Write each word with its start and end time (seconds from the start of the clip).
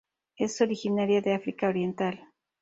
Es 0.35 0.61
originaria 0.61 1.21
de 1.21 1.35
África 1.35 1.69
oriental. 1.69 2.27